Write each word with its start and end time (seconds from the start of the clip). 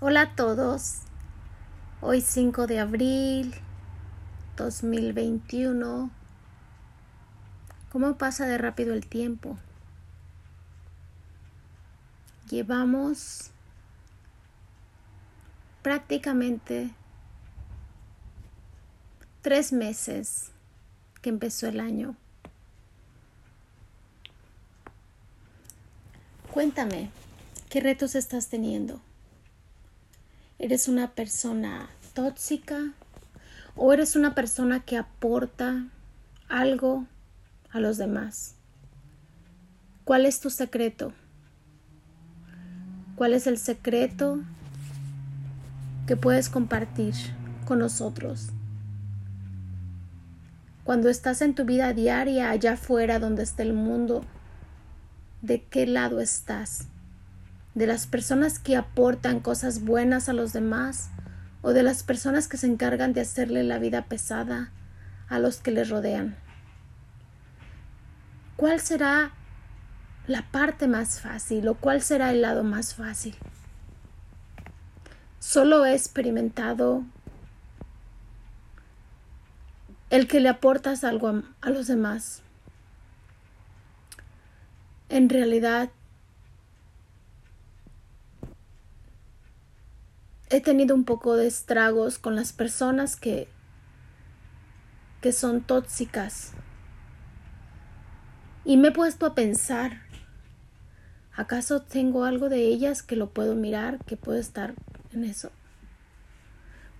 Hola 0.00 0.22
a 0.22 0.36
todos. 0.36 0.98
Hoy 2.00 2.20
5 2.20 2.68
de 2.68 2.78
abril 2.78 3.52
2021. 4.56 6.08
¿Cómo 7.90 8.16
pasa 8.16 8.46
de 8.46 8.58
rápido 8.58 8.94
el 8.94 9.08
tiempo? 9.08 9.58
Llevamos 12.48 13.50
prácticamente 15.82 16.94
tres 19.42 19.72
meses 19.72 20.52
que 21.22 21.30
empezó 21.30 21.66
el 21.66 21.80
año. 21.80 22.14
Cuéntame, 26.54 27.10
¿qué 27.68 27.80
retos 27.80 28.14
estás 28.14 28.48
teniendo? 28.48 29.00
¿Eres 30.60 30.88
una 30.88 31.12
persona 31.12 31.88
tóxica 32.14 32.92
o 33.76 33.92
eres 33.92 34.16
una 34.16 34.34
persona 34.34 34.80
que 34.80 34.96
aporta 34.96 35.86
algo 36.48 37.06
a 37.70 37.78
los 37.78 37.96
demás? 37.96 38.56
¿Cuál 40.02 40.26
es 40.26 40.40
tu 40.40 40.50
secreto? 40.50 41.12
¿Cuál 43.14 43.34
es 43.34 43.46
el 43.46 43.56
secreto 43.56 44.40
que 46.08 46.16
puedes 46.16 46.48
compartir 46.48 47.14
con 47.64 47.78
nosotros? 47.78 48.48
Cuando 50.82 51.08
estás 51.08 51.40
en 51.40 51.54
tu 51.54 51.66
vida 51.66 51.92
diaria 51.92 52.50
allá 52.50 52.72
afuera 52.72 53.20
donde 53.20 53.44
está 53.44 53.62
el 53.62 53.74
mundo, 53.74 54.24
¿de 55.40 55.62
qué 55.62 55.86
lado 55.86 56.20
estás? 56.20 56.88
De 57.74 57.86
las 57.86 58.06
personas 58.06 58.58
que 58.58 58.76
aportan 58.76 59.40
cosas 59.40 59.84
buenas 59.84 60.28
a 60.28 60.32
los 60.32 60.52
demás 60.52 61.10
o 61.62 61.72
de 61.72 61.82
las 61.82 62.02
personas 62.02 62.48
que 62.48 62.56
se 62.56 62.66
encargan 62.66 63.12
de 63.12 63.20
hacerle 63.20 63.62
la 63.62 63.78
vida 63.78 64.06
pesada 64.06 64.70
a 65.28 65.38
los 65.38 65.58
que 65.58 65.70
les 65.70 65.88
rodean. 65.88 66.36
¿Cuál 68.56 68.80
será 68.80 69.32
la 70.26 70.42
parte 70.50 70.88
más 70.88 71.20
fácil 71.20 71.68
o 71.68 71.74
cuál 71.74 72.02
será 72.02 72.30
el 72.30 72.42
lado 72.42 72.64
más 72.64 72.94
fácil? 72.94 73.36
Solo 75.38 75.86
he 75.86 75.94
experimentado 75.94 77.04
el 80.10 80.26
que 80.26 80.40
le 80.40 80.48
aportas 80.48 81.04
algo 81.04 81.28
a, 81.28 81.42
a 81.60 81.70
los 81.70 81.86
demás. 81.86 82.42
En 85.08 85.28
realidad, 85.28 85.90
he 90.50 90.60
tenido 90.60 90.94
un 90.94 91.04
poco 91.04 91.36
de 91.36 91.46
estragos 91.46 92.18
con 92.18 92.34
las 92.36 92.52
personas 92.52 93.16
que, 93.16 93.48
que 95.20 95.32
son 95.32 95.60
tóxicas. 95.60 96.52
Y 98.64 98.76
me 98.76 98.88
he 98.88 98.92
puesto 98.92 99.26
a 99.26 99.34
pensar, 99.34 100.02
¿acaso 101.34 101.82
tengo 101.82 102.24
algo 102.24 102.48
de 102.48 102.62
ellas 102.62 103.02
que 103.02 103.16
lo 103.16 103.30
puedo 103.30 103.54
mirar, 103.54 104.04
que 104.04 104.16
puedo 104.16 104.38
estar 104.38 104.74
en 105.12 105.24
eso? 105.24 105.50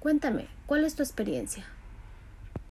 Cuéntame, 0.01 0.49
¿cuál 0.67 0.85
es 0.85 0.95
tu 0.95 1.03
experiencia? 1.03 1.67